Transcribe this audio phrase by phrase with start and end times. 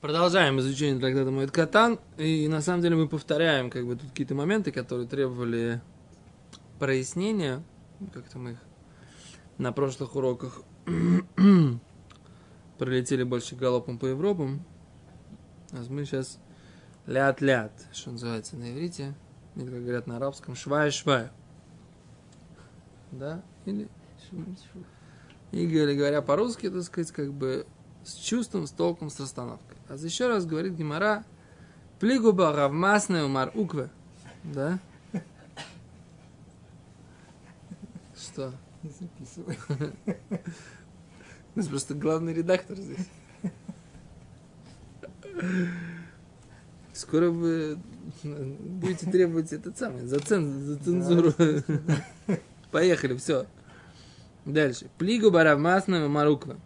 [0.00, 1.98] Продолжаем изучение трактата Моэд Катан.
[2.18, 5.80] И на самом деле мы повторяем как бы тут какие-то моменты, которые требовали
[6.78, 7.64] прояснения.
[8.14, 8.58] Как-то мы их
[9.58, 10.62] на прошлых уроках
[12.78, 14.64] пролетели больше галопом по Европам.
[15.72, 16.38] А мы сейчас
[17.08, 19.16] ляд-ляд, что называется на иврите.
[19.56, 21.32] Или, как говорят на арабском, швая-швая.
[23.10, 23.42] Да?
[23.64, 23.88] Или...
[25.50, 27.66] И говоря по-русски, так сказать, как бы
[28.08, 29.76] с чувством, с толком, с расстановкой.
[29.88, 31.24] А еще раз говорит Гимара,
[32.00, 33.90] плигуба равмасная умар укве.
[34.44, 34.78] Да?
[38.16, 38.52] Что?
[38.82, 39.58] Не записывай.
[41.54, 43.06] У нас просто главный редактор здесь.
[46.94, 47.78] Скоро вы
[48.22, 51.32] будете требовать этот самый, за, цен, за цензуру.
[52.70, 53.46] Поехали, все.
[54.44, 54.88] Дальше.
[54.98, 56.58] Плигу баравмасная маруква.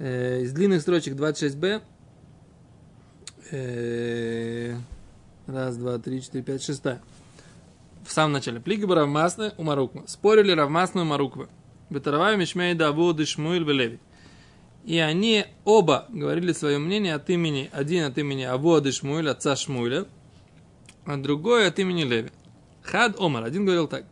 [0.00, 1.82] Э, из длинных строчек 26b.
[3.50, 4.74] Э,
[5.46, 7.02] раз, два, три, четыре, пять, шестая.
[8.06, 8.60] В самом начале.
[8.60, 10.04] Плига Равмасна у Маруква.
[10.06, 11.50] Спорили Равмасна у Маруква.
[11.90, 14.00] Бетаравай Мишмей Давуд и Шмуиль Велеви.
[14.86, 20.06] И они оба говорили свое мнение от имени, один от имени Аводы Шмуиль, отца Шмуиля,
[21.04, 22.30] а другой от имени Леви.
[22.82, 23.44] Хад Омар.
[23.44, 24.06] Один говорил так.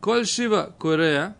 [0.00, 1.36] Коль Шива Корея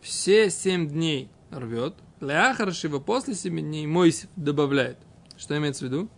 [0.00, 1.94] все семь дней рвет,
[2.26, 4.98] Ляхар Шива после семи дней Мойсев добавляет.
[5.36, 6.08] Что имеется в виду?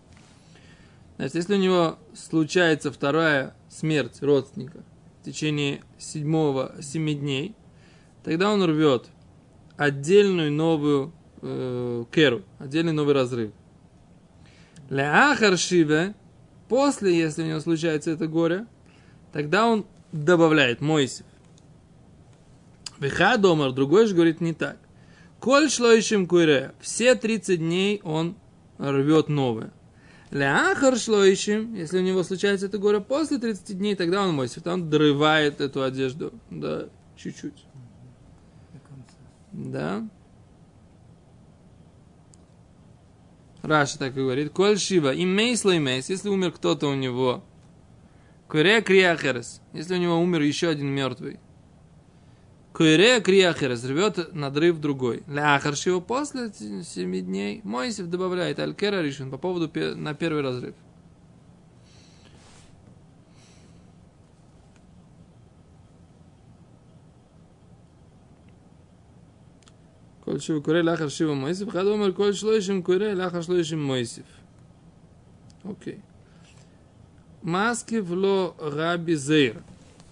[1.17, 4.79] Значит, если у него случается вторая смерть родственника
[5.21, 7.55] в течение седьмого, семи дней,
[8.25, 9.09] тогда он рвет
[9.77, 13.53] отдельную новую э, керу, отдельный новый разрыв.
[14.89, 16.15] Ляхар Шива,
[16.71, 18.67] после, если у него случается это горе,
[19.31, 21.27] тогда он добавляет Мойсев.
[22.99, 24.79] Виха домар, другой же говорит не так.
[25.41, 28.37] Коль шлоишим куре, все 30 дней он
[28.79, 29.73] рвет новое.
[30.31, 34.91] Ляхар шлоишим, если у него случается это горе после 30 дней, тогда он мойсев, он
[34.91, 37.65] дрывает эту одежду, да, чуть-чуть.
[39.53, 40.07] Да.
[43.63, 44.53] Раша так и говорит.
[44.53, 47.43] Коль шива, имейс имейс, если умер кто-то у него.
[48.49, 51.39] Куре криахерес, если у него умер еще один мертвый.
[52.79, 55.25] Куирея криях и разрвет надрыв другой.
[55.27, 56.53] Ляхаршио после
[56.85, 60.77] семи дней Моисев добавляет Алькера решен по поводу на первый разрыв.
[70.25, 74.27] Коль шива куре лахар шива Моисев, хадомер коль шлоишим куре лахар шлоишим Моисев.
[75.65, 76.01] Окей.
[77.43, 79.65] Маски вло раби зейра.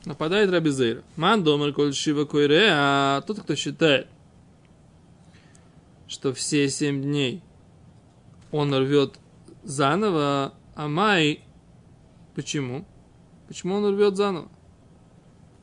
[0.07, 1.03] Нападает Рабизейра.
[1.17, 4.07] Ман домер коль шива койре, а тот, кто считает,
[6.07, 7.43] что все семь дней
[8.53, 9.19] он рвет
[9.65, 11.43] заново, а май,
[12.37, 12.85] почему?
[13.49, 14.49] Почему он рвет заново?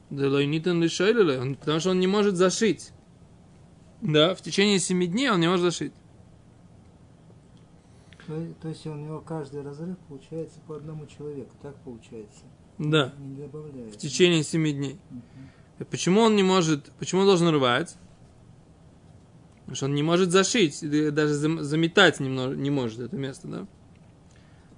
[0.10, 2.92] Делайнитан лишайлиле, потому что он не может зашить.
[4.02, 5.94] Да, в течение семи дней он не может зашить.
[8.28, 12.44] То, есть у него каждый разрыв получается по одному человеку, так получается?
[12.78, 13.14] Да.
[13.92, 15.00] В течение семи дней.
[15.12, 15.86] Угу.
[15.90, 17.96] Почему он не может, почему он должен рвать?
[19.62, 20.80] Потому что он не может зашить,
[21.14, 23.68] даже заметать немного, не может это место, да?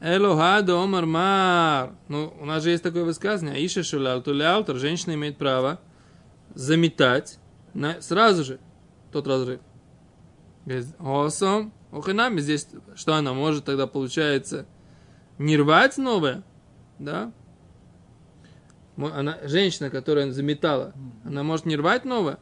[0.02, 1.96] Элохадо омар мар.
[2.08, 3.56] Ну, у нас же есть такое высказывание.
[3.56, 4.76] Аиша шулялту ляутер.
[4.76, 5.80] Женщина имеет право
[6.54, 7.40] заметать
[7.74, 8.60] на, сразу же
[9.12, 9.62] тот разрыв.
[11.00, 11.74] Осом.
[11.92, 14.66] Охинами здесь, что она может тогда, получается,
[15.38, 16.44] не рвать новое,
[17.00, 17.32] да?
[18.98, 20.94] Она, женщина, которая заметала,
[21.26, 22.40] она может не рвать новое?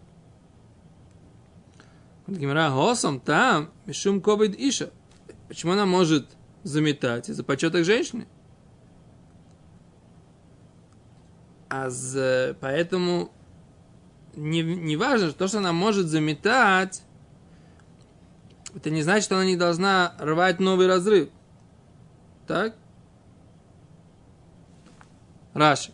[2.27, 4.91] Гимара Госом там, Мишум Ковид Иша.
[5.47, 6.27] Почему она может
[6.63, 7.29] заметать?
[7.29, 8.27] Из-за почета к женщине?
[11.69, 13.31] А за, поэтому
[14.35, 17.03] не, не важно, то, что она может заметать,
[18.75, 21.29] это не значит, что она не должна рвать новый разрыв.
[22.47, 22.75] Так?
[25.53, 25.91] Раши.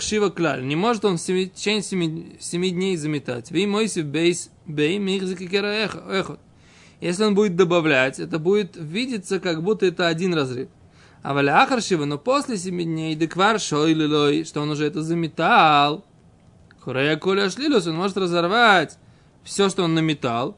[0.00, 0.66] Шива клаль.
[0.66, 3.50] Не может он в течение семи, семи дней заметать.
[3.52, 6.40] Ви мойсив бейс бей михзикикера эхот.
[7.00, 10.68] Если он будет добавлять, это будет видеться, как будто это один разрыв.
[11.22, 16.04] А валяхар шива, но после семи дней, деквар шой что он уже это заметал.
[16.80, 18.98] Хурея коля шлилус, он может разорвать
[19.44, 20.56] все, что он наметал.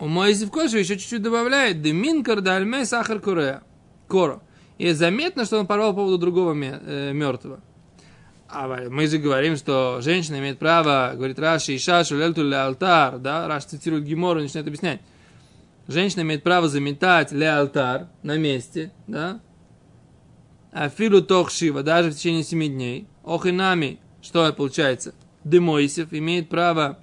[0.00, 1.82] У Моисев Кольша еще чуть-чуть добавляет.
[1.82, 3.62] Демин кардальме сахар курея.
[4.08, 4.42] Коро.
[4.80, 7.60] И заметно, что он порвал по поводу другого э, мертвого.
[8.48, 13.66] А мы же говорим, что женщина имеет право, говорит Раши, Иша, Шулельту алтар, да, Раш
[13.66, 15.02] цитирует Гимору, начинает объяснять.
[15.86, 19.42] женщина имеет право заметать ле алтар на месте, да,
[20.72, 26.98] а филу тох шива, даже в течение семи дней, охинами, что получается, Демойсев имеет право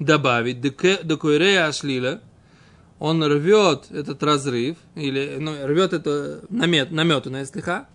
[0.00, 2.20] добавить декойрея ашлила,
[3.02, 7.88] он рвет этот разрыв, или ну, рвет это намет, намету на слегка.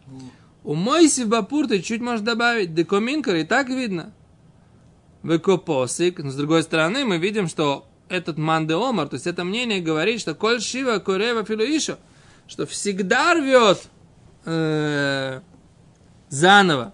[0.66, 4.12] У Мойсев Бапурта чуть может добавить декоминкар, и так видно.
[5.24, 9.80] Векопосик, но с другой стороны мы видим, что этот манде омар, то есть это мнение
[9.80, 12.00] говорит, что коль шива корева филуиша,
[12.46, 13.88] что всегда рвет
[14.44, 15.40] э,
[16.28, 16.94] заново.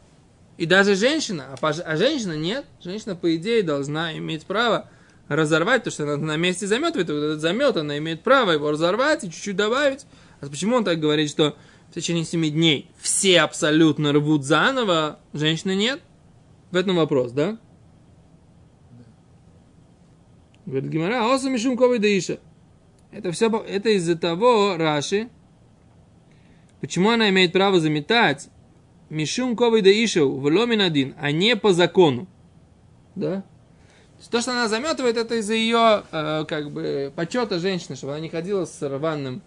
[0.58, 4.88] И даже женщина, а, а женщина нет, женщина по идее должна иметь право
[5.28, 9.24] разорвать, то, что она на месте заметывает, вот этот замет, она имеет право его разорвать
[9.24, 10.06] и чуть-чуть добавить.
[10.42, 11.56] А почему он так говорит, что
[11.90, 16.02] в течение семи дней все абсолютно рвут заново, женщины нет?
[16.72, 17.58] В этом вопрос, да?
[20.66, 22.40] Говорит Гимара, осу мишум ковой даиша.
[23.12, 25.30] Это все, это из-за того, Раши,
[26.82, 28.50] почему она имеет право заметать
[29.10, 32.28] мишум ковой даишев в один, а не по закону.
[33.16, 33.44] Да?
[34.30, 38.30] То, что она заметывает, это из-за ее, э, как бы, почета женщины, чтобы она не
[38.30, 39.42] ходила с рваным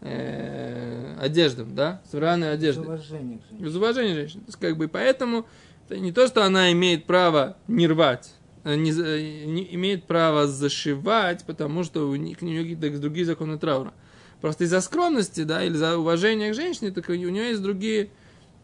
[0.00, 2.82] э, одеждом, да, с рваной одеждой.
[2.82, 3.68] Из уважения к женщине.
[3.68, 4.40] Из уважения женщины.
[4.42, 5.46] То есть, как бы, поэтому
[5.88, 8.32] это не то, что она имеет право не рвать,
[8.64, 13.58] э, не, не имеет право зашивать, потому что у них, у нее какие-то другие законы
[13.58, 13.92] траура.
[14.40, 18.10] Просто из-за скромности, да, или за уважение к женщине, так у нее есть другие,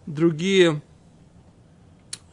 [0.06, 0.80] другие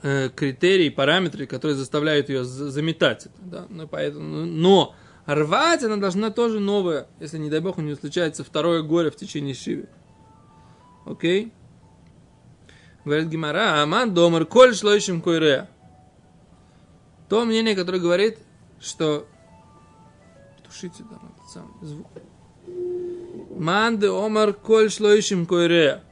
[0.03, 3.27] э, критерии, параметры, которые заставляют ее заметать.
[3.39, 3.65] Да?
[3.69, 4.95] Но, поэтому, но
[5.25, 9.15] рвать она должна тоже новое, если, не дай бог, у нее случается второе горе в
[9.15, 9.89] течение шивы.
[11.05, 11.51] Окей?
[13.05, 15.69] Говорит Гимара, аман домар коль шлоишим койрея.
[17.27, 18.37] То мнение, которое говорит,
[18.79, 19.25] что...
[20.65, 22.07] Тушите там этот самый звук.
[23.57, 26.03] Ман де омар коль шлоишим койрея.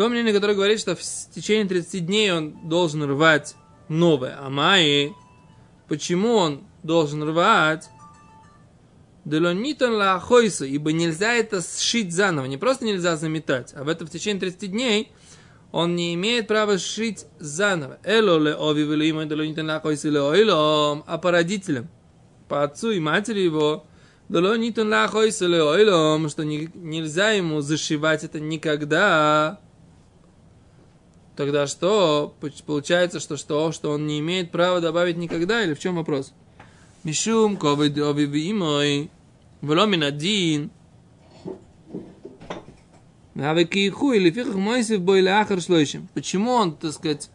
[0.00, 1.02] То мнение, которое говорит, что в
[1.34, 3.54] течение 30 дней он должен рвать
[3.90, 4.34] новое.
[4.40, 5.12] А Майи,
[5.88, 7.90] почему он должен рвать?
[9.26, 12.46] Делонитон ла ахойса, ибо нельзя это сшить заново.
[12.46, 15.12] Не просто нельзя заметать, а в этом в течение 30 дней
[15.70, 17.98] он не имеет права сшить заново.
[18.02, 18.22] А
[21.18, 21.90] по родителям,
[22.48, 23.84] по отцу и матери его,
[24.30, 29.60] делонитон ла ахойса ле ойлом, что не, нельзя ему зашивать это никогда.
[31.40, 32.36] Тогда что?
[32.66, 33.72] Получается, что что?
[33.72, 35.64] Что он не имеет права добавить никогда?
[35.64, 36.34] Или в чем вопрос?
[37.02, 39.10] Мишум ковид овивимой
[39.62, 40.70] вломин один.
[46.12, 47.30] Почему он, так сказать,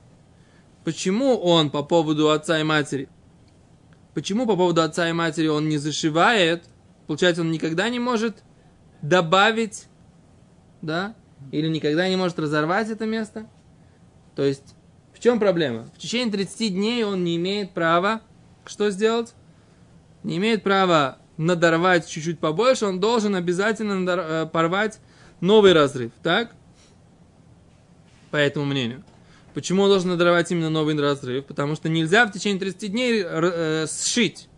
[0.83, 3.09] почему он по поводу отца и матери?
[4.13, 6.65] Почему по поводу отца и матери он не зашивает?
[7.07, 8.43] Получается, он никогда не может
[9.01, 9.87] добавить,
[10.83, 11.15] да?
[11.51, 13.47] Или никогда не может разорвать это место?
[14.35, 14.75] То есть,
[15.13, 15.89] в чем проблема?
[15.95, 18.21] В течение 30 дней он не имеет права
[18.65, 19.33] что сделать?
[20.23, 24.09] Не имеет права надорвать чуть-чуть побольше, он должен обязательно.
[24.09, 24.99] Э, порвать
[25.41, 26.55] новый разрыв, так?
[28.31, 29.03] По этому мнению.
[29.53, 31.45] Почему он должен надорвать именно новый разрыв?
[31.45, 34.49] Потому что нельзя в течение 30 дней э, сшить.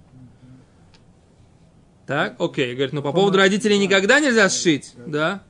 [2.05, 2.73] Так, окей.
[2.73, 5.43] Говорит, ну по поводу родителей никогда нельзя сшить, да?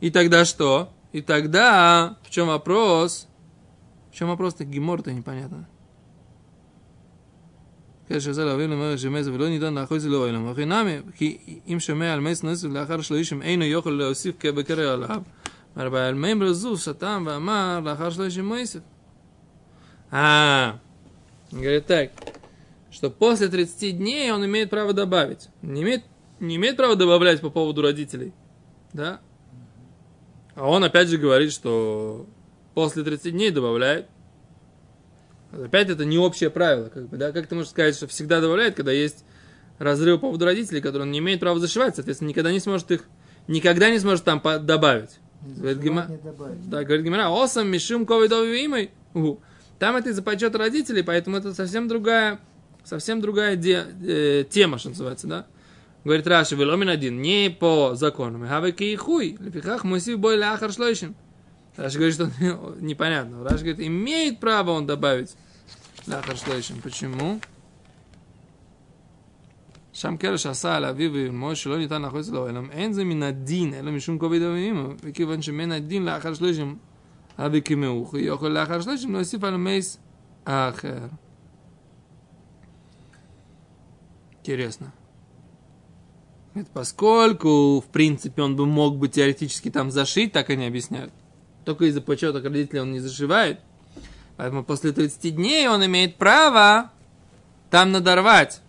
[0.00, 0.92] И тогда что?
[1.12, 3.27] И тогда в чем вопрос?
[4.17, 5.67] чем вопрос-то гемор-то непонятно.
[8.09, 10.51] כשזה להבין למר שמז ולא ניתן לאחוז לו אלם.
[10.51, 11.37] וכי נמי, כי
[11.67, 15.21] אם שומע על מס נסף לאחר שלושים אינו יכול להוסיף כבקרע עליו.
[15.77, 18.79] אבל על מימר זו סתם ואמר לאחר שלושים מויסף.
[20.11, 20.79] А,
[21.51, 22.11] говорит так,
[22.91, 25.49] что после 30 дней он имеет право добавить.
[25.63, 26.03] Не имеет,
[26.39, 28.31] не имеет права добавлять по поводу родителей.
[28.93, 29.21] Да?
[30.53, 32.27] А он опять же говорит, что
[32.78, 34.06] после 30 дней добавляет.
[35.50, 36.88] Опять это не общее правило.
[36.88, 37.32] Как, бы, да?
[37.32, 39.24] как ты можешь сказать, что всегда добавляет, когда есть
[39.80, 43.02] разрыв по поводу родителей, которые он не имеет права зашивать, соответственно, никогда не сможет их,
[43.48, 45.18] никогда не сможет там добавить.
[45.42, 46.06] Говорит Гима...
[46.66, 48.92] Да, говорит Гимара, осам мишум ковидови имой.
[49.80, 52.38] Там это из-за почета родителей, поэтому это совсем другая,
[52.84, 55.46] совсем другая де, э, тема, что называется, да?
[56.04, 58.46] Говорит Раши, веломин один, не по закону.
[58.46, 61.16] Хавеки и хуй, лефихах мусив бой ляхар шлойшин.
[61.77, 62.31] Раш говорит, что
[62.79, 63.43] непонятно.
[63.43, 65.35] Раш говорит, имеет право он добавить
[66.07, 66.81] לאחר שלושים.
[66.81, 67.39] Почему?
[69.93, 73.73] שם קרש עשה על אביו ואמו שלא ניתן לאחוז לו, אלא אין זה מן הדין,
[73.73, 76.77] אלא משום כובד אבימו, וכיוון שמן הדין לאחר שלושים,
[77.37, 79.97] אבי כמאוך, יכול לאחר שלושים להוסיף על המייס
[80.45, 81.07] האחר.
[84.43, 84.91] Интересно.
[86.53, 91.13] Это поскольку, в принципе, он бы мог бы теоретически там зашить, так они объясняют.
[91.68, 93.60] Только из-за почета родителей он не зашивает.
[94.38, 96.90] Поэтому после 30 дней он имеет право
[97.68, 98.62] там надорвать.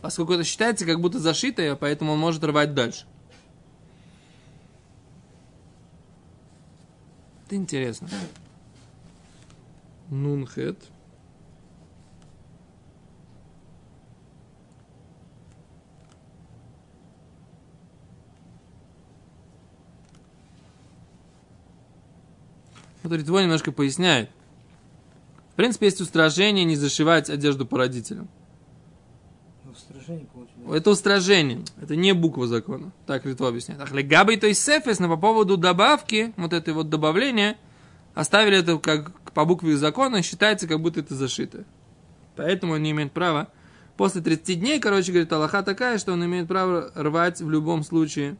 [0.00, 3.04] Поскольку это считается как будто зашитое, поэтому он может рвать дальше.
[7.44, 8.08] Это интересно.
[10.08, 10.78] Нунхет.
[23.02, 24.30] Вот Ритво немножко поясняет.
[25.52, 28.28] В принципе, есть устражение не зашивать одежду по родителям.
[29.64, 30.74] Ну.
[30.74, 31.64] Это устражение.
[31.80, 32.92] Это не буква закона.
[33.06, 33.80] Так Ритво объясняет.
[33.80, 37.56] Ах, легабы то есть сефес, но по поводу добавки, вот это вот добавление,
[38.14, 41.64] оставили это как по букве закона, считается, как будто это зашито.
[42.36, 43.48] Поэтому он не имеет права.
[43.96, 48.36] После 30 дней, короче, говорит, Аллаха такая, что он имеет право рвать в любом случае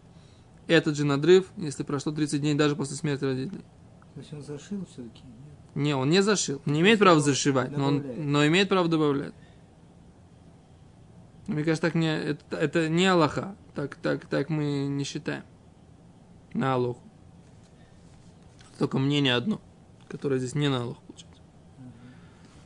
[0.68, 3.64] этот же надрыв, если прошло 30 дней даже после смерти родителей.
[4.18, 5.22] То есть он зашил все-таки?
[5.76, 6.60] Не, он не зашил.
[6.66, 9.32] Не имеет права зашивать, но, он, но имеет право добавлять.
[11.46, 13.54] Мне кажется, так не, это, это не Аллаха.
[13.76, 15.44] Так, так, так мы не считаем.
[16.52, 17.00] На Аллаху.
[18.80, 19.60] Только мнение одно,
[20.08, 21.42] которое здесь не на Аллаху получается.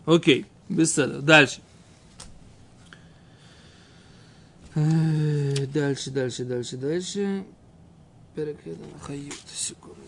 [0.07, 1.21] Окей, беседа.
[1.21, 1.61] Дальше.
[4.75, 7.45] Э, Дальше, дальше, дальше, дальше.
[8.35, 9.35] Перекедан хают.
[9.53, 10.01] Секунду.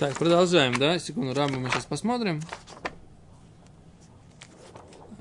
[0.00, 0.98] Так, продолжаем, да?
[0.98, 2.40] Секунду, Рамбу мы сейчас посмотрим.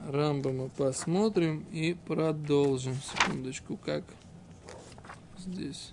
[0.08, 2.96] Рамбу мы посмотрим и продолжим.
[2.96, 4.04] Секундочку, как
[5.38, 5.92] здесь.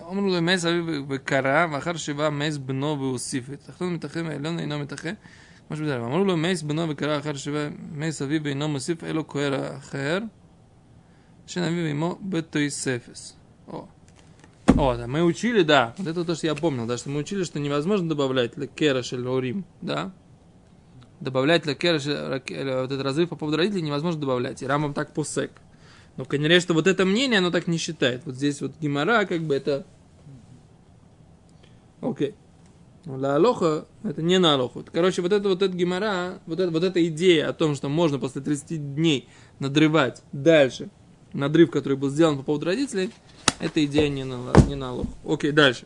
[0.00, 3.50] אמרו לו מס אביו וקרא, ואחר שבעה מס בנו והוסיף.
[3.66, 5.10] תחתון מתחה מעליון אינו מתחה.
[5.70, 5.96] משהו בזה.
[5.96, 10.18] אמרו לו מס בנו וקרא, אחר שבעה מס אביו אינו מוסיף, אלו כהר אחר.
[11.46, 13.36] שן אביו עמו בתויספס.
[14.79, 14.95] О.
[14.95, 17.59] Да, мы учили, да, вот это то, что я помнил, да, что мы учили, что
[17.59, 20.13] невозможно добавлять лекераш или лорим, да,
[21.19, 25.51] добавлять лекераш, вот этот разрыв по поводу родителей невозможно добавлять, и рамам так посек.
[26.15, 28.21] Но, конечно, что вот это мнение, оно так не считает.
[28.25, 29.85] Вот здесь вот гемора, как бы это...
[31.99, 32.35] Окей.
[33.03, 34.85] Но для Алоха это не на Алоху.
[34.93, 38.17] Короче, вот это вот эта гемора, вот, это, вот эта идея о том, что можно
[38.17, 39.27] после 30 дней
[39.59, 40.89] надрывать дальше
[41.33, 43.11] надрыв, который был сделан по поводу родителей,
[43.59, 44.95] эта идея не на, не на.
[45.25, 45.85] Окей, дальше.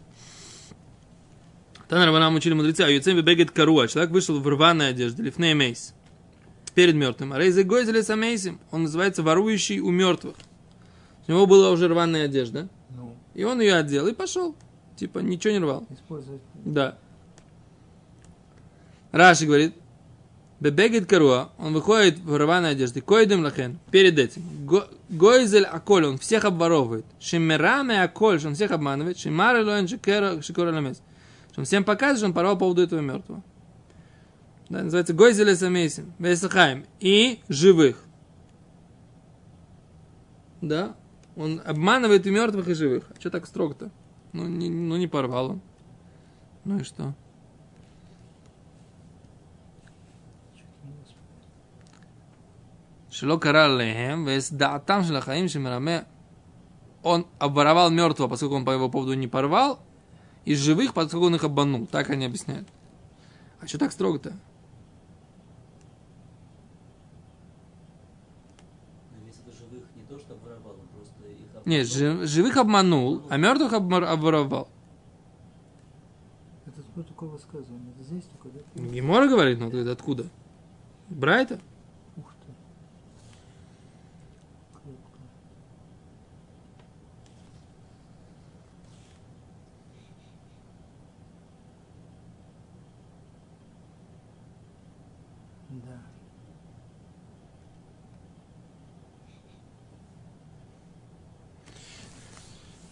[1.89, 3.88] Танар нам учили мудрецы, а Юцем бегет каруа.
[3.88, 5.94] Человек вышел в рваной одежде, лифней мейс,
[6.74, 7.34] перед мертвым.
[7.34, 10.36] А рейзе гойзели самейсим, он называется ворующий у мертвых.
[11.27, 14.56] У него была уже рваная одежда, Ну, и он ее одел и пошел.
[14.96, 15.86] Типа ничего не рвал.
[15.92, 16.42] использовать.
[16.65, 16.98] Да.
[19.12, 19.75] Раши говорит,
[20.60, 24.44] Бебегет каруа, он выходит в рваной одежде, койдем лахен, перед этим.
[25.13, 27.05] Го- Гойзель аколь, он всех обворовывает.
[27.20, 29.17] Шимераме аколь, что он всех обманывает.
[29.17, 31.01] Шимары лоэн шикера шикора ламес.
[31.51, 33.43] Что он всем показывает, что он порвал по поводу этого мертвого.
[34.70, 36.86] Да, называется Гойзель самейсим, весахаем.
[37.00, 38.03] И живых.
[40.62, 40.96] Да,
[41.36, 43.03] он обманывает и мертвых, и живых.
[43.15, 43.91] А что так строго-то?
[44.32, 45.62] Ну не, ну, не порвал он.
[46.63, 47.13] Ну и что?
[53.13, 56.05] Шило караллехем, вес даатам шлахаим шимираме.
[57.03, 59.79] Он обворовал мертвого, поскольку он по его поводу не порвал,
[60.46, 61.86] из живых, поскольку он их обманул.
[61.86, 62.67] Так они объясняют.
[63.62, 64.34] А что так строго-то?
[71.65, 74.67] Нет, живых обманул, а мертвых обворовал.
[76.65, 77.93] Это такое высказывание?
[77.93, 78.82] Это здесь только, да?
[78.82, 80.25] Гемора говорит, ну, говорит, откуда?
[81.10, 81.60] Брайта?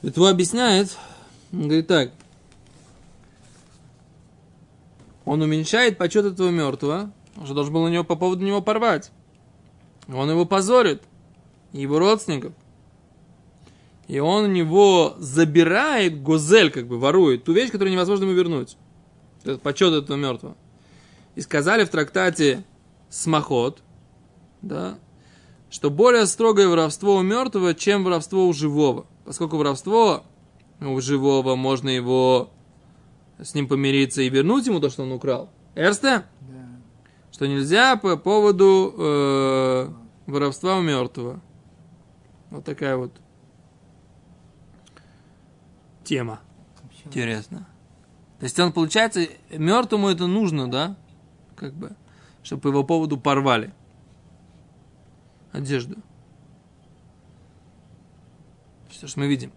[0.03, 0.98] Это объясняет,
[1.51, 2.12] говорит так.
[5.25, 9.12] Он уменьшает почет этого мертвого, он же должен был на него по поводу него порвать.
[10.08, 11.03] Он его позорит,
[11.72, 12.53] его родственников.
[14.08, 18.75] И он у него забирает гозель, как бы ворует, ту вещь, которую невозможно ему вернуть.
[19.43, 20.58] Этот почет этого мертвого.
[21.36, 22.65] И сказали в трактате
[23.10, 23.81] Смоход,
[24.62, 24.98] да,
[25.70, 29.05] что более строгое воровство у мертвого, чем воровство у живого.
[29.25, 30.24] Поскольку воровство
[30.80, 32.51] у живого, можно его
[33.40, 35.50] с ним помириться и вернуть ему то, что он украл.
[35.75, 36.24] Эрсте?
[36.42, 36.68] Да.
[37.32, 39.90] Что нельзя по поводу э,
[40.28, 41.42] воровства у мертвого.
[42.50, 43.12] Вот такая вот
[46.04, 46.42] тема.
[47.06, 47.68] Интересно.
[48.40, 50.98] То есть он, получается, мертвому это нужно, да?
[51.56, 51.96] Как бы,
[52.44, 53.74] чтобы по его поводу порвали
[55.51, 55.98] одежду.
[58.92, 59.52] Что ж мы видим?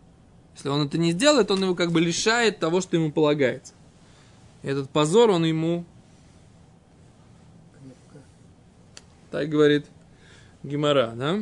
[0.55, 3.75] Если он это не сделает, он его как бы лишает того, что ему полагается.
[4.63, 5.85] И этот позор, он ему,
[9.31, 9.87] так говорит
[10.63, 11.41] Гимара, да?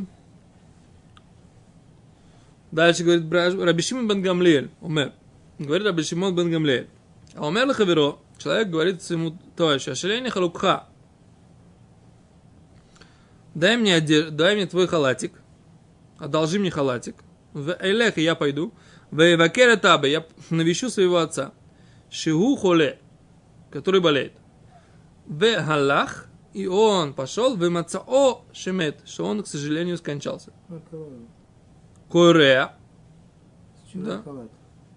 [2.71, 5.13] Дальше говорит Бра- Раби Шимон бен Гамлиэль, умер.
[5.59, 6.89] Говорит Раби Шимон бен Гамлиэль.
[7.35, 10.87] А умер лахаверо, человек говорит своему товарищу, ашелейни халукха.
[13.55, 15.35] Дай мне, оде- дай мне твой халатик,
[16.19, 17.17] одолжи мне халатик.
[17.53, 18.73] В Эйлех я пойду.
[19.11, 21.53] В Эвакера Табе я навещу своего отца.
[22.11, 22.99] Шигу холе,
[23.71, 24.33] который болеет.
[25.27, 30.53] В Галах, и он пошел в Мацао Шемет, что он, к сожалению, скончался.
[32.11, 32.73] Корея
[33.95, 34.23] Да.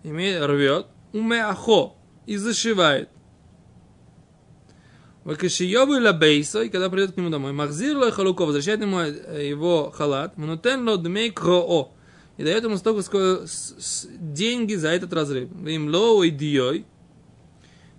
[0.03, 1.95] имеет, рвет, умеахо,
[2.25, 3.09] и зашивает.
[5.23, 9.89] Вакашиёбу лабейсо, и когда придет к нему домой, махзир ло халуко, возвращает ему э, его
[9.89, 11.94] халат, мнутен ло дмей кроо,
[12.37, 13.45] и дает ему столько, сколько
[14.19, 15.49] деньги за этот разрыв.
[15.65, 16.85] Им ло и диой.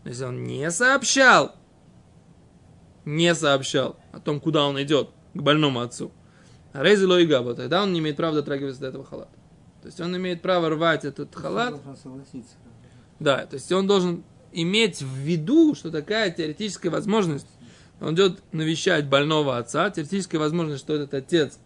[0.04, 1.56] Если он не сообщал,
[3.04, 6.12] не сообщал о том, куда он идет, к больному отцу,
[6.72, 9.32] Рейзи ло и габа, тогда он не имеет права дотрагиваться до этого халата.
[9.82, 11.74] То есть он имеет право рвать этот халат,
[13.18, 17.46] да, то есть он должен иметь в виду, что такая теоретическая возможность,
[18.00, 21.58] он идет навещать больного отца, теоретическая возможность, что этот отец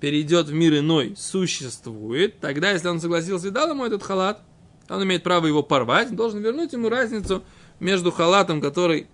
[0.00, 4.42] перейдет в мир иной, существует, тогда, если он согласился и дал ему этот халат,
[4.88, 7.44] он имеет право его порвать, должен вернуть ему разницу
[7.78, 9.06] между халатом, который,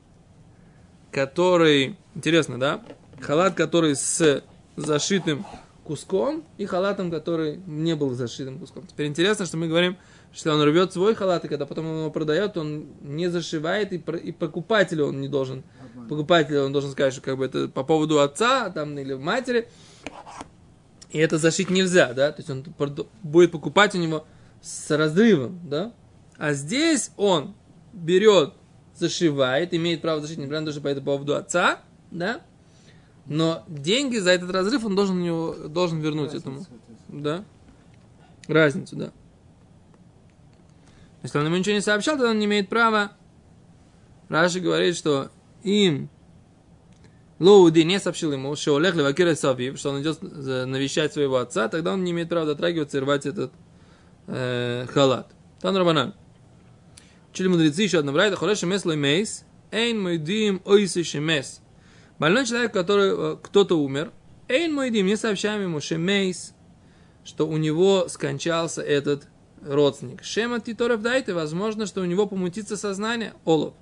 [1.10, 2.82] который, интересно, да,
[3.20, 4.42] халат, который с
[4.76, 5.44] зашитым
[5.84, 8.86] куском, и халатом, который не был зашитым куском.
[8.86, 9.96] Теперь интересно, что мы говорим,
[10.32, 13.96] что он рвет свой халат, и когда потом он его продает, он не зашивает, и,
[13.96, 15.62] и покупателю он не должен,
[16.08, 19.68] покупателю он должен сказать, что как бы это по поводу отца там, или матери,
[21.16, 22.62] и это зашить нельзя, да, то есть он
[23.22, 24.26] будет покупать у него
[24.60, 25.94] с разрывом, да,
[26.36, 27.54] а здесь он
[27.94, 28.52] берет,
[28.94, 32.42] зашивает, имеет право зашить, то, что по этому поводу отца, да,
[33.24, 36.66] но деньги за этот разрыв он должен, у него, должен вернуть Разницу этому.
[37.08, 37.44] Да.
[38.46, 39.10] Разницу, да.
[41.22, 43.12] Если он ему ничего не сообщал, тогда он не имеет права.
[44.28, 45.30] Раши говорит, что
[45.62, 46.10] им
[47.38, 51.68] Лоуди не сообщил ему, что Олег Левакира Савив, что он идет за- навещать своего отца,
[51.68, 53.52] тогда он не имеет права дотрагиваться и рвать этот
[54.26, 55.30] э, халат.
[55.60, 56.14] Тан Рабанан.
[57.32, 61.60] Учили мудрецы еще одно брайта, Холеша Месло Мейс, Эйн Мойдим Ойси Шемес.
[62.18, 64.12] Больной человек, который э, кто-то умер,
[64.48, 66.54] Эйн Мойдим, не сообщаем ему Шемейс,
[67.24, 69.28] что у него скончался этот
[69.62, 70.24] родственник.
[70.24, 73.74] Шема Титоров дайте, возможно, что у него помутится сознание, Олов.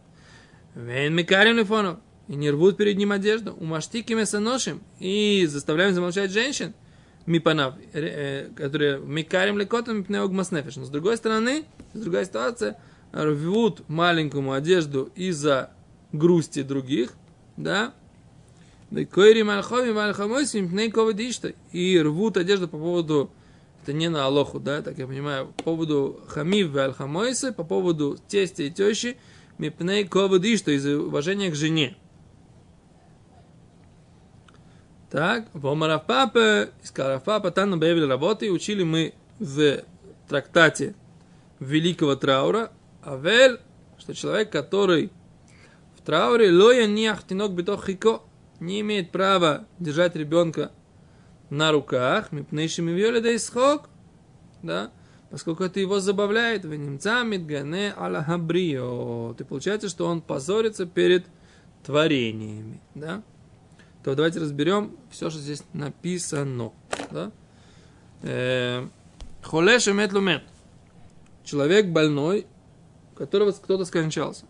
[0.75, 6.30] Вейн Микарим Лифонов, и не рвут перед ним одежду, у маштики месоношим, и заставляем замолчать
[6.30, 6.74] женщин,
[7.26, 10.76] мипанав, э, которые микарим лекотом мипнеог маснефиш.
[10.76, 12.78] Но с другой стороны, с другой ситуация,
[13.12, 15.70] рвут маленькому одежду из-за
[16.12, 17.12] грусти других,
[17.56, 17.94] да,
[21.72, 23.30] и рвут одежду по поводу,
[23.82, 28.18] это не на Алоху, да, так я понимаю, по поводу хамив и альхамойсы, по поводу
[28.28, 29.16] тестя и тещи,
[29.58, 31.96] мипней ковыдиш, что из уважения к жене.
[35.14, 39.85] Так, Вомарав Папа, искал Рав Папа, Тану Бевель работы, учили мы в
[40.29, 40.96] трактате
[41.61, 43.61] Великого Траура, Авель,
[43.96, 45.12] что человек, который
[45.96, 48.22] в трауре, лоя ниах тинок битох хико,
[48.59, 50.72] не имеет права держать ребенка
[51.48, 53.88] на руках, мипнейшими вьоли да исхок,
[54.64, 54.90] да,
[55.31, 59.37] поскольку это его забавляет, в немца мидгане аля хабрио.
[59.38, 61.24] И получается, что он позорится перед
[61.85, 63.22] творениями, да.
[64.05, 66.73] То давайте разберем все, что здесь написано,
[67.11, 67.33] да.
[68.23, 68.87] Э,
[69.43, 70.43] Холе шемет лумет.
[71.43, 72.47] Человек больной,
[73.17, 74.45] которого кто-то скончался.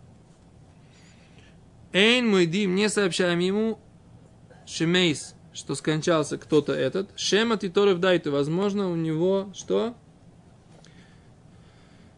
[1.93, 3.79] Эйн мой дим, не сообщаем ему,
[4.65, 7.09] шемейс, что скончался кто-то этот.
[7.15, 9.95] Шема титоров дайте, возможно, у него что?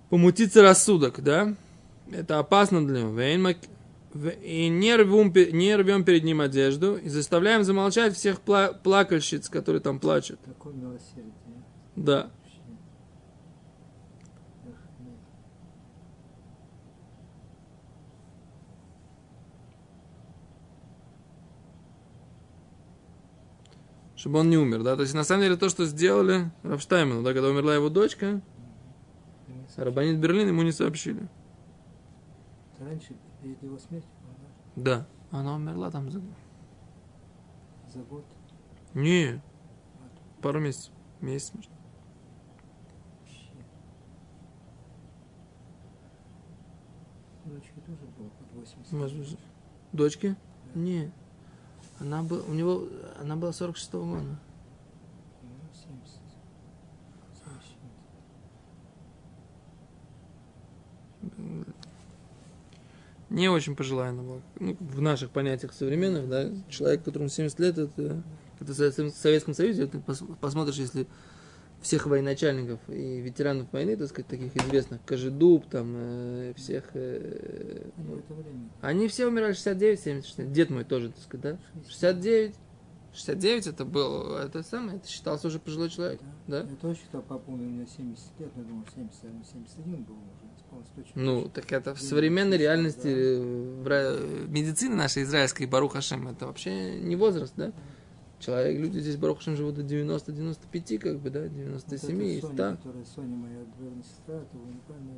[0.10, 1.54] Помутится рассудок, да?
[2.12, 3.12] Это опасно для него
[4.26, 9.82] и не рвем, не рвем перед ним одежду, и заставляем замолчать всех пла- плакальщиц, которые
[9.82, 10.40] там плачут.
[10.42, 11.34] Такое милосердие.
[11.96, 12.32] Да.
[24.16, 24.96] Чтобы он не умер, да?
[24.96, 28.42] То есть, на самом деле, то, что сделали Рафштайману, да, когда умерла его дочка,
[29.78, 31.30] Рабанит Берлин ему не сообщили.
[32.80, 33.16] Раньше
[33.48, 34.10] перед его смертью,
[34.76, 35.08] Да.
[35.32, 36.20] Она умерла там за...
[36.20, 36.28] да?
[37.94, 38.26] за год.
[38.94, 39.42] Не,
[40.42, 40.94] пару месяцев.
[41.22, 41.72] Месяц, может.
[43.22, 43.52] Вообще.
[47.46, 48.92] Дочке тоже было под 80.
[48.94, 49.38] Может быть,
[49.94, 50.36] Дочки?
[50.76, 51.12] Не.
[52.00, 52.84] Она была, у него,
[53.20, 54.22] она была 46-го года.
[54.22, 56.20] Ну, 70.
[61.34, 61.76] 70.
[63.30, 64.42] Не очень пожилая она была.
[64.60, 68.24] Ну, в наших понятиях современных, да, человек, которому 70 лет, это,
[68.60, 71.08] это в Совет- в Советском Союзе, ты пос- посмотришь, если
[71.82, 78.06] всех военачальников и ветеранов войны, так сказать, таких известных, Кожедуб, там, э, всех, э, Они
[78.30, 78.70] время.
[78.82, 80.52] они все умирали 69, 70, 60.
[80.54, 81.82] Дед мой тоже, так сказать, да?
[81.90, 82.56] 69.
[83.14, 86.62] 69 это был, это самое, это считался уже пожилой человек, да?
[86.62, 90.16] Я тоже считал, папа умер, у меня 70 лет, я думал, 70, наверное, 71 был
[90.16, 90.48] уже.
[91.16, 93.40] Ну, так это в современной реальности э,
[93.84, 97.72] в медицины нашей израильской, Барух Хашем, это вообще не возраст, да?
[98.40, 102.42] Человек, люди здесь, Барух Хашем, живут до 90-95, как бы, да, Вот 97 эта и
[102.42, 102.76] Соня, 100.
[102.78, 105.18] которая Соня, моя двоюродная сестра, это уникальная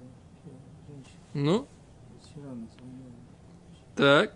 [0.87, 1.17] женщина.
[1.33, 1.67] Ну,
[2.21, 3.11] Вчера она звонила.
[3.95, 4.33] так,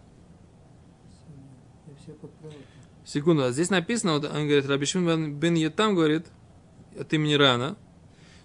[1.26, 1.48] Соня,
[1.88, 2.58] Я все подправил.
[3.06, 6.26] секунду, а здесь написано, вот он говорит, Рабишин бен- Ятам говорит,
[7.00, 7.78] от имени Рана,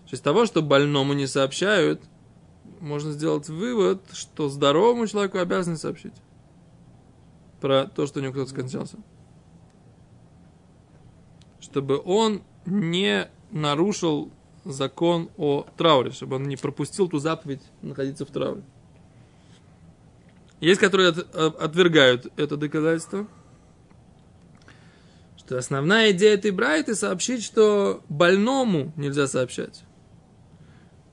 [0.06, 2.00] что из того, что больному не сообщают,
[2.80, 6.14] можно сделать вывод, что здоровому человеку обязаны сообщить
[7.60, 8.98] про то, что у него кто-то скончался.
[11.60, 14.30] Чтобы он не нарушил
[14.64, 18.62] закон о трауре, чтобы он не пропустил ту заповедь находиться в трауре.
[20.60, 23.26] Есть, которые от- э, отвергают это доказательство,
[25.36, 29.84] что основная идея этой брайты сообщить, что больному нельзя сообщать,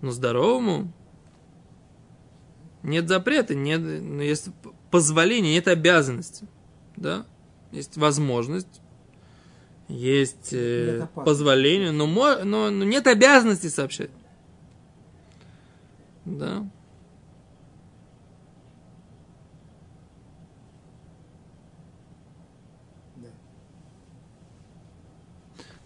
[0.01, 0.91] но здоровому
[2.85, 4.49] нет запрета, нет, ну, есть
[4.91, 6.45] позволение, нет обязанности,
[6.95, 7.25] да,
[7.71, 8.81] есть возможность,
[9.87, 14.09] есть э, позволение, но, но, но нет обязанности сообщать,
[16.25, 16.67] да.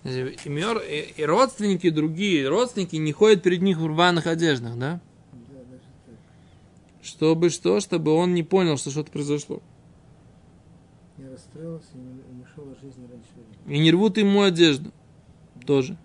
[0.03, 0.09] Да.
[0.09, 5.01] И, мёр- и- и родственники другие, родственники не ходят перед них в рваных одеждах, да?
[7.09, 7.79] Чтобы что?
[7.79, 9.63] Чтобы он не понял, что что-то произошло.
[11.17, 13.77] Я расстроился и не, и не шел из жизни раньше времени.
[13.77, 14.91] И не рвут ему одежду.
[15.65, 15.97] Тоже.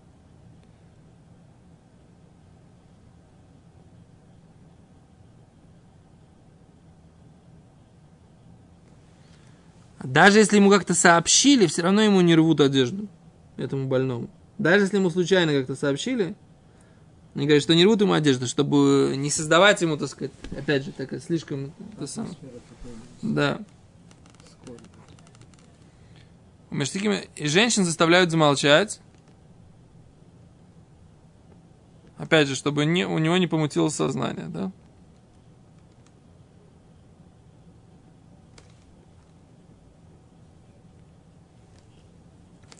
[10.03, 13.07] Даже если ему как-то сообщили, все равно ему не рвут одежду,
[13.57, 14.27] этому больному.
[14.57, 16.35] Даже если ему случайно как-то сообщили,
[17.35, 20.93] они говорят, что не рвут ему одежду, чтобы не создавать ему, так сказать, опять же,
[20.93, 21.73] такая слишком...
[21.93, 22.33] это самое.
[23.21, 23.59] Да.
[26.71, 29.01] Между и женщин заставляют замолчать.
[32.17, 34.71] Опять же, чтобы не, у него не помутилось сознание, да?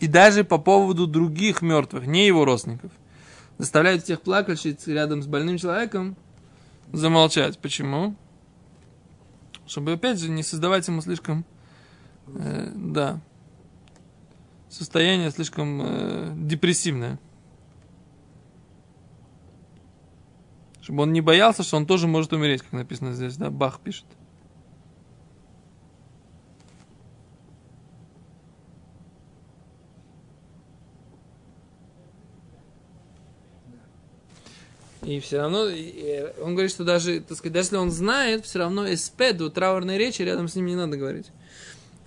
[0.00, 2.90] И даже по поводу других мертвых, не его родственников.
[3.58, 6.16] Заставляют всех плакальщиц рядом с больным человеком
[6.92, 7.58] замолчать.
[7.58, 8.14] Почему?
[9.66, 11.44] Чтобы, опять же, не создавать ему слишком...
[12.28, 13.20] э, да.
[14.68, 17.18] Состояние слишком э, депрессивное.
[20.80, 23.50] Чтобы он не боялся, что он тоже может умереть, как написано здесь, да?
[23.50, 24.06] Бах пишет.
[35.06, 38.58] И все равно, э, он говорит, что даже, так сказать, даже если он знает, все
[38.58, 41.30] равно эспеду, траурной речи, рядом с ним не надо говорить.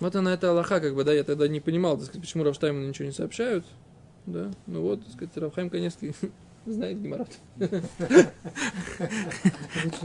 [0.01, 2.85] Вот она это Аллаха, как бы, да, я тогда не понимал, так сказать, почему Равштайму
[2.85, 3.65] ничего не сообщают,
[4.25, 6.13] да, ну вот, так сказать, Равхайм Каневский
[6.65, 6.97] знает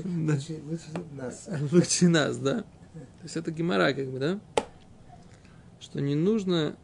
[0.04, 1.48] лучше, лучше нас.
[1.72, 2.60] Лучше нас, да.
[2.60, 4.38] То есть это гемора, как бы, да?
[5.80, 6.76] Что не нужно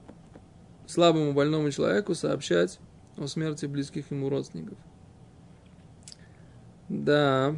[0.89, 2.81] слабому больному человеку сообщать
[3.17, 4.77] о смерти близких ему родственников.
[6.91, 7.55] Да.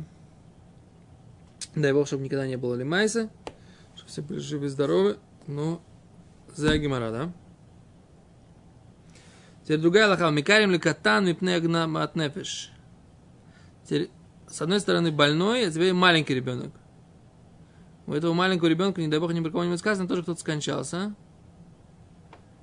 [1.74, 3.30] Дай Бог, чтобы никогда не было лимайса,
[3.94, 5.16] чтобы все были живы и здоровы,
[5.46, 5.80] но
[6.54, 7.32] за гемора, да?
[9.62, 10.28] Теперь другая лоха.
[10.28, 12.72] Микарим ли катан мипне от нефеш.
[13.84, 14.10] Теперь,
[14.48, 16.72] с одной стороны, больной, а теперь маленький ребенок.
[18.06, 21.14] У этого маленького ребенка, не дай бог, ни про кого-нибудь сказано, тоже кто-то скончался.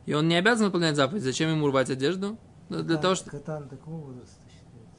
[0.05, 2.37] и он не обязан выполнять заповедь, зачем ему рвать одежду?
[2.69, 3.31] Да, Для Катан- того, что...
[3.31, 4.38] Катан такого возраста.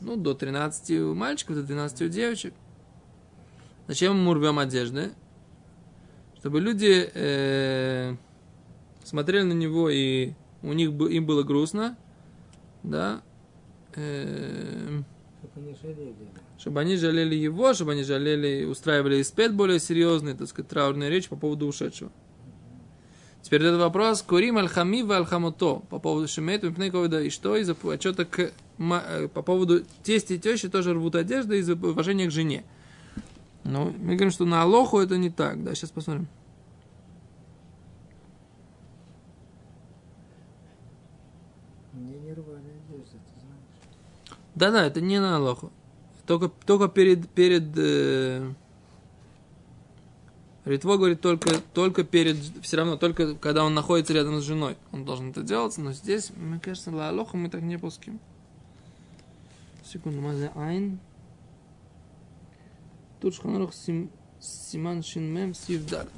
[0.01, 2.55] Ну, до 13 у мальчиков, до 12 у девочек.
[3.87, 5.11] Зачем мы рвем одежды?
[6.39, 8.15] Чтобы люди э,
[9.05, 10.33] смотрели на него, и
[10.63, 11.99] у них бы- им было грустно,
[12.83, 13.21] да,
[13.95, 15.03] э,
[15.43, 16.15] Чтобы они жалели.
[16.35, 16.41] да.
[16.59, 21.29] чтобы они жалели его, чтобы они жалели, устраивали испет более серьезный, так сказать, траурная речь
[21.29, 22.11] по поводу ушедшего.
[23.43, 27.75] Теперь этот вопрос, курим аль-хами ва аль-хамуто, по поводу шемет, мипней ковида, и что из-за
[27.75, 28.53] почета к,
[29.35, 32.65] по поводу тести и тещи тоже рвут одежды из-за уважения к жене.
[33.65, 36.29] Ну, мы говорим, что на Алоху это не так, да, сейчас посмотрим.
[44.55, 45.71] Да-да, это не на Алоху.
[46.27, 48.53] Только, только перед, перед э,
[50.65, 55.05] Ритво говорит только, только перед, все равно, только когда он находится рядом с женой, он
[55.05, 58.21] должен это делать, но здесь, мне кажется, ла Алоху мы так не пуским.
[59.91, 61.01] Секунду, мазе айн.
[63.21, 66.13] Тут шханарох сим, симан шин мем сив дарт.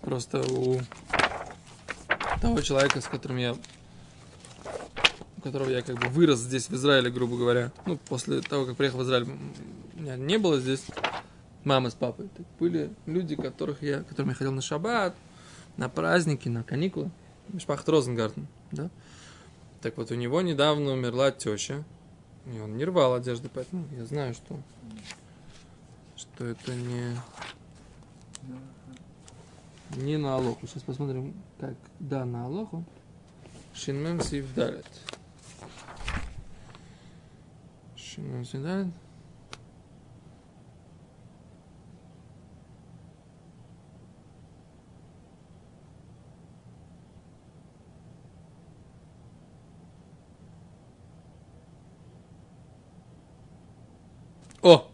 [0.00, 0.80] Просто у
[2.40, 3.54] того человека, с которым я
[5.48, 7.72] которого я как бы вырос здесь в Израиле, грубо говоря.
[7.86, 9.26] Ну, после того, как приехал в Израиль,
[9.94, 10.84] меня не было здесь
[11.64, 12.28] мамы с папой.
[12.36, 15.14] Так были люди, которых я, которым я ходил на шаббат,
[15.76, 17.10] на праздники, на каникулы.
[17.58, 18.90] Шпахт Розенгартен, да?
[19.80, 21.84] Так вот, у него недавно умерла теща,
[22.52, 24.60] и он не рвал одежды, поэтому я знаю, что,
[26.16, 27.16] что это не,
[29.96, 30.66] не на Алоху.
[30.66, 32.84] Сейчас посмотрим, как да на Алоху.
[33.74, 34.46] Шинмем сив
[38.44, 38.86] сив далит.
[54.62, 54.90] О!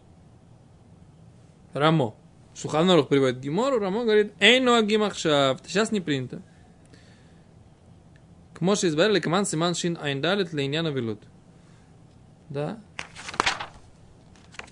[1.73, 2.15] Рамо.
[2.55, 6.41] Шуханорух приводит Гимору, Рамо говорит, эй, ну агимахшав, сейчас не принято.
[8.53, 11.21] К Моше избавили команд Симан Шин Айндалит Лейняна Вилут.
[12.47, 12.79] Да?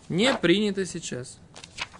[0.09, 1.39] Не принято сейчас.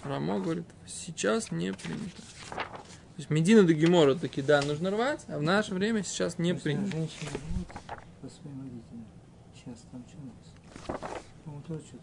[0.04, 2.22] Рамо говорит, сейчас не принято.
[2.50, 6.54] То есть Медина до Гимора таки, да, нужно рвать, а в наше время сейчас не
[6.54, 6.92] принято.
[6.98, 7.68] Женщины живут
[8.22, 9.06] по своим родителям.
[9.56, 11.00] Сейчас там что-то...
[11.46, 12.00] м, то, что-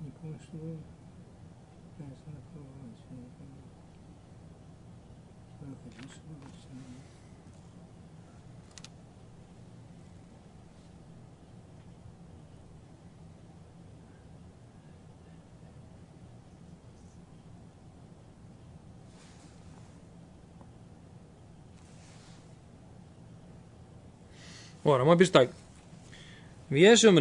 [0.00, 0.10] Не
[0.42, 0.78] что было.
[1.98, 3.62] Я не знаю, кого было, что не помню.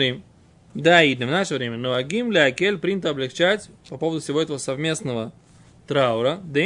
[0.07, 0.30] Что
[0.73, 1.77] Да, и в наше время.
[1.77, 5.33] Но агим акель принято облегчать по поводу всего этого совместного
[5.87, 6.39] траура.
[6.43, 6.61] Да.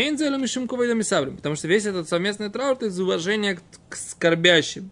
[1.36, 4.92] Потому что весь этот совместный траур это из уважения к, к скорбящим.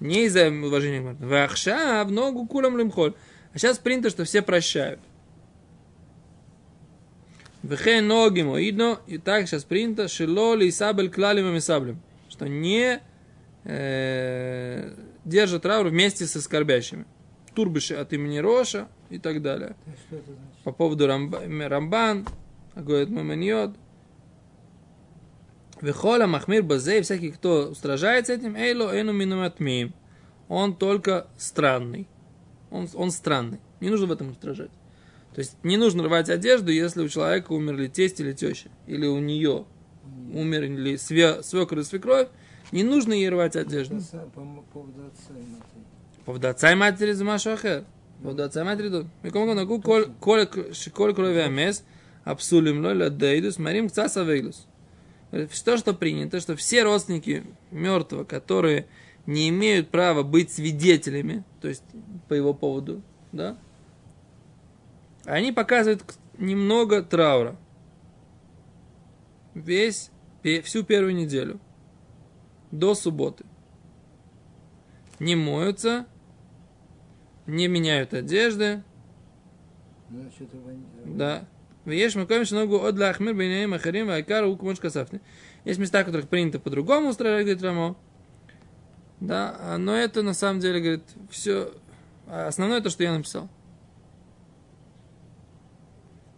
[0.00, 1.28] Не из-за уважения к мертвым.
[1.28, 3.14] Вахша в ногу кулам лимхоль.
[3.52, 5.00] А сейчас принято, что все прощают.
[7.62, 8.98] Вехе ноги моидно.
[9.06, 10.08] И так сейчас принято.
[10.08, 12.00] Шило ли сабель клалим и саблем.
[12.28, 13.00] Что не
[13.64, 17.04] э, держат траур вместе со скорбящими.
[17.60, 19.76] Турбиши от имени Роша и так далее.
[20.64, 22.26] По поводу Рамба- Рамбан,
[22.74, 23.76] Агоет Маманьот.
[25.82, 29.92] Вехола Махмир Базей, всякий, кто устражается этим, Эйло Эну Минуматмим.
[30.48, 32.08] Он только странный.
[32.70, 33.60] Он, он странный.
[33.80, 34.70] Не нужно в этом устражать.
[35.34, 38.70] То есть не нужно рвать одежду, если у человека умерли тесть или теща.
[38.86, 39.66] Или у нее
[40.32, 42.28] умерли све, свекр и свекровь.
[42.72, 44.00] Не нужно ей рвать одежду.
[44.34, 44.40] По
[44.72, 45.84] поводу отца и матери.
[46.36, 47.84] Отца и матери за Машу Ахер.
[48.18, 49.06] По поводу отца и матери тут.
[49.22, 51.84] Миком гон нагу коль крови амес
[52.24, 54.66] абсулим лой ладейдус марим кцаса вейлус.
[55.52, 58.86] Что, что принято, что все родственники мертвого, которые
[59.26, 61.84] не имеют права быть свидетелями, то есть
[62.28, 63.56] по его поводу, да,
[65.24, 66.02] они показывают
[66.36, 67.56] немного траура.
[69.54, 70.10] Весь,
[70.64, 71.60] всю первую неделю.
[72.70, 73.44] До субботы.
[75.18, 76.06] Не моются,
[77.50, 78.82] не меняют одежды.
[80.08, 80.30] Ну,
[81.04, 81.44] Да.
[81.84, 85.20] Веш маком ногу от лахмир бейнеем ахарим вайкар у кумош касафны.
[85.64, 87.96] Есть места, в которых принято по-другому устраивать, говорит Рамо.
[89.20, 91.72] Да, а, но это на самом деле, говорит, все...
[92.26, 93.48] Основное то, что я написал.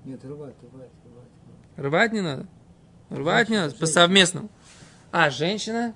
[0.05, 1.77] Нет, рвать, рвать, рвать.
[1.77, 2.13] рвать.
[2.13, 2.47] Не надо.
[3.11, 4.49] Рвать не Женщина, надо, по совместному.
[5.11, 5.95] А, женщина?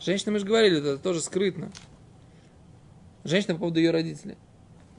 [0.00, 1.70] Женщина, мы же говорили, это тоже скрытно.
[3.24, 4.36] Женщина по поводу ее родителей.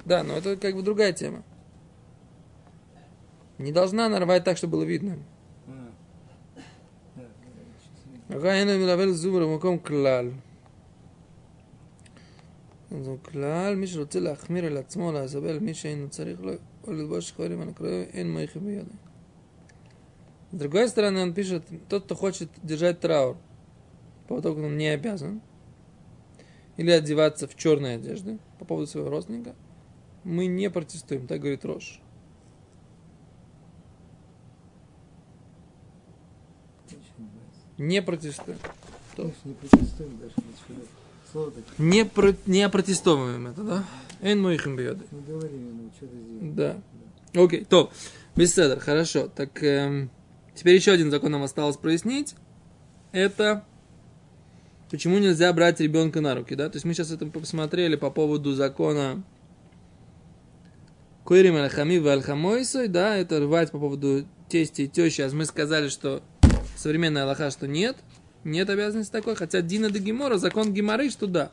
[0.05, 1.43] Да, но это как бы другая тема.
[3.57, 5.19] Не должна нарвать так, чтобы было видно.
[20.51, 23.37] С другой стороны, он пишет, тот, кто хочет держать траур,
[24.27, 25.41] поскольку он не обязан,
[26.77, 29.53] или одеваться в черные одежды по поводу своего родственника–
[30.23, 32.01] мы не протестуем, так говорит Рош.
[37.77, 38.57] Не протестуем.
[39.15, 40.33] Конечно, не протестуем даже.
[41.77, 43.85] Не, про, не опротестовываем это, да?
[44.21, 44.97] Эн ты сделал.
[46.53, 46.81] Да.
[47.33, 47.91] Окей, то.
[48.35, 49.27] Беседер, хорошо.
[49.27, 50.09] Так, эм,
[50.55, 52.35] теперь еще один закон нам осталось прояснить.
[53.11, 53.65] Это
[54.89, 56.69] почему нельзя брать ребенка на руки, да?
[56.69, 59.23] То есть мы сейчас это посмотрели по поводу закона
[61.29, 65.21] Койрим Алхами Вальхамойсой, да, это рвать по поводу тести и тещи.
[65.21, 66.23] А мы сказали, что
[66.75, 67.97] современная Аллаха, что нет,
[68.43, 71.51] нет обязанности такой, хотя Дина де Гемора, закон Геморы, что да.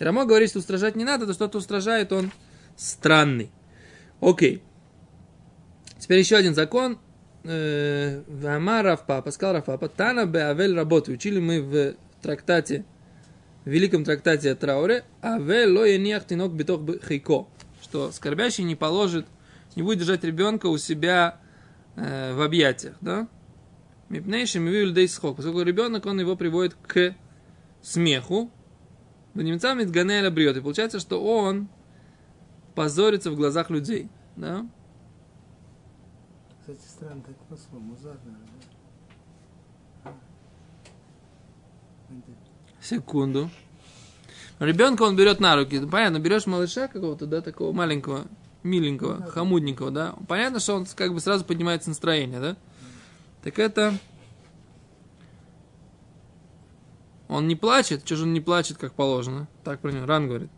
[0.00, 2.32] И Рамо говорит, что устражать не надо, то что-то устражает, он
[2.76, 3.52] странный.
[4.20, 4.64] Окей.
[6.00, 6.98] Теперь еще один закон.
[7.44, 11.12] Э, Вама Равпапа, сказал Равпапа, Тана Беавель работы.
[11.12, 12.84] Учили мы в трактате,
[13.64, 17.46] в великом трактате трауре, Авель ло ениах тинок битох хейко,
[17.94, 19.24] что скорбящий не положит,
[19.76, 21.38] не будет держать ребенка у себя
[21.94, 23.28] э, в объятиях, да?
[24.08, 25.36] Мипнейшим и схок.
[25.36, 27.14] Поскольку ребенок, он его приводит к
[27.82, 28.50] смеху,
[29.34, 30.56] но немцам Мидганеля бьет.
[30.56, 31.68] И получается, что он
[32.74, 34.08] позорится в глазах людей.
[34.34, 34.66] Да?
[36.62, 37.36] Кстати, странно так
[40.02, 40.10] да?
[40.10, 40.14] А.
[42.80, 43.50] Секунду.
[44.58, 45.78] Ребенка он берет на руки.
[45.78, 48.26] Ну, Понятно, берешь малыша какого-то, да, такого маленького,
[48.62, 50.14] миленького, хомудненького, да.
[50.28, 52.56] Понятно, что он как бы сразу поднимается настроение, да?
[53.42, 53.94] Так это...
[57.26, 59.48] Он не плачет, что же он не плачет, как положено?
[59.64, 60.50] Так про него Ран говорит.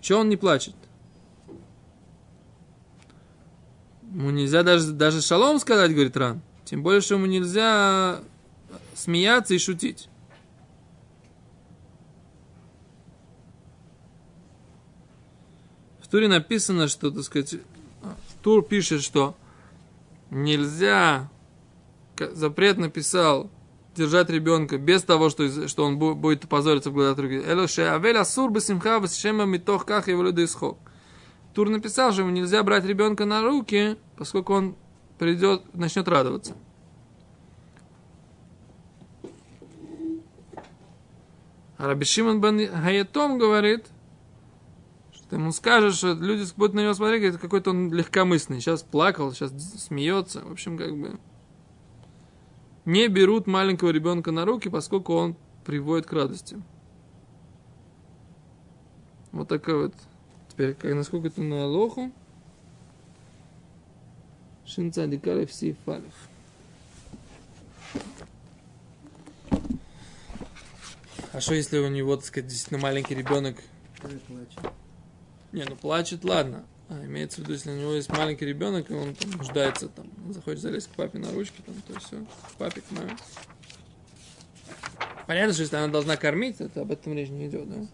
[0.00, 0.74] Че он не плачет?
[4.12, 6.40] Ему нельзя даже, даже шалом сказать, говорит Ран.
[6.64, 8.20] Тем более, что ему нельзя
[8.94, 10.08] смеяться и шутить.
[16.12, 17.54] Туре написано, что, так сказать,
[18.42, 19.34] Тур пишет, что
[20.28, 21.30] нельзя,
[22.18, 23.50] запрет написал
[23.96, 27.48] держать ребенка без того, что, что он бу- будет позориться в глазах других.
[27.48, 30.76] Эло шеавель асур бесимха весшема митох ках и валюда исхок.
[31.54, 34.76] Тур написал, что ему нельзя брать ребенка на руки, поскольку он
[35.18, 36.52] придет, начнет радоваться.
[41.78, 43.86] А Раби Шимон бен Хаятом говорит,
[45.32, 48.60] ты ему скажешь, что люди будут на него смотреть, говорит, какой-то он легкомысленный.
[48.60, 49.50] Сейчас плакал, сейчас
[49.82, 50.42] смеется.
[50.42, 51.18] В общем, как бы
[52.84, 56.62] не берут маленького ребенка на руки, поскольку он приводит к радости.
[59.30, 59.94] Вот такая вот.
[60.50, 62.12] Теперь, как, насколько это на лоху?
[64.66, 66.12] Шинца дикарев сифалев.
[71.32, 73.56] А что если у него, так сказать, действительно маленький ребенок?
[75.52, 76.64] Не, ну плачет, ладно.
[76.88, 80.06] А, имеется в виду, если у него есть маленький ребенок, и он там нуждается, там,
[80.30, 82.16] захочет залезть к папе на ручки, там, то все,
[82.48, 83.16] к папе, к маме.
[85.26, 87.86] Понятно, что если она должна кормить, это об этом речь не идет, да?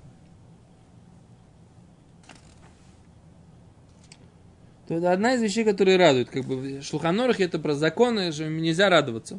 [4.89, 6.31] То это одна из вещей, которые радуют.
[6.31, 9.39] Как бы в Шлуханорах это про законы, нельзя радоваться.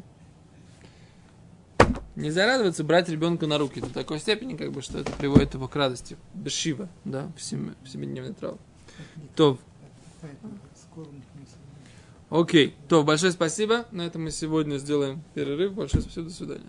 [2.20, 5.68] Нельзя радоваться, брать ребенка на руки до такой степени, как бы, что это приводит его
[5.68, 6.18] к радости.
[6.34, 7.74] Бешива, да, в, сем...
[7.82, 8.58] в семидневный траур.
[9.34, 9.58] То,
[12.28, 12.74] окей.
[12.88, 13.86] То, большое спасибо.
[13.90, 15.72] На этом мы сегодня сделаем перерыв.
[15.72, 16.68] Большое спасибо, до свидания.